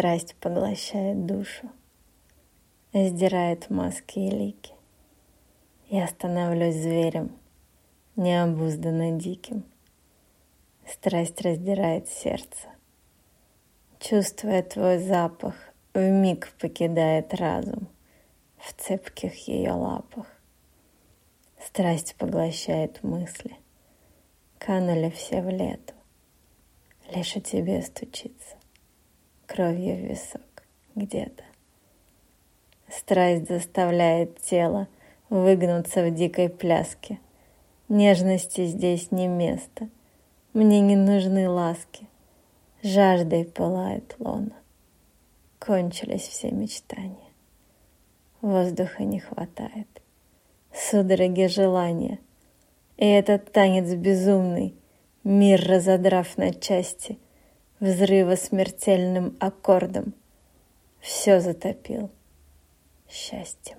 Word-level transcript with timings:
Страсть 0.00 0.34
поглощает 0.36 1.26
душу, 1.26 1.68
сдирает 2.94 3.68
маски 3.68 4.18
и 4.18 4.30
лики. 4.30 4.72
Я 5.90 6.08
становлюсь 6.08 6.76
зверем, 6.76 7.36
необузданно 8.16 9.10
диким. 9.20 9.62
Страсть 10.86 11.42
раздирает 11.42 12.08
сердце. 12.08 12.68
Чувствуя 13.98 14.62
твой 14.62 15.00
запах, 15.00 15.54
в 15.92 16.00
миг 16.00 16.50
покидает 16.58 17.34
разум 17.34 17.86
в 18.56 18.72
цепких 18.80 19.48
ее 19.48 19.72
лапах. 19.72 20.28
Страсть 21.62 22.14
поглощает 22.16 23.02
мысли, 23.02 23.54
канули 24.58 25.10
все 25.10 25.42
в 25.42 25.50
лету. 25.50 25.92
Лишь 27.14 27.36
о 27.36 27.40
тебе 27.42 27.82
стучится 27.82 28.56
кровью 29.60 29.96
в 29.96 30.10
висок 30.10 30.64
где-то. 30.94 31.44
Страсть 32.88 33.46
заставляет 33.46 34.40
тело 34.40 34.88
выгнуться 35.28 36.02
в 36.02 36.14
дикой 36.14 36.48
пляске. 36.48 37.18
Нежности 37.90 38.64
здесь 38.64 39.12
не 39.12 39.28
место. 39.28 39.90
Мне 40.54 40.80
не 40.80 40.96
нужны 40.96 41.46
ласки. 41.46 42.06
Жаждой 42.82 43.44
пылает 43.44 44.16
лона. 44.18 44.56
Кончились 45.58 46.26
все 46.26 46.50
мечтания. 46.50 47.30
Воздуха 48.40 49.04
не 49.04 49.20
хватает. 49.20 49.88
Судороги 50.72 51.48
желания. 51.48 52.18
И 52.96 53.06
этот 53.06 53.52
танец 53.52 53.92
безумный, 53.94 54.74
мир 55.22 55.62
разодрав 55.68 56.38
на 56.38 56.54
части— 56.54 57.18
взрыва 57.80 58.36
смертельным 58.36 59.36
аккордом 59.40 60.14
все 61.00 61.40
затопил 61.40 62.10
счастьем. 63.08 63.78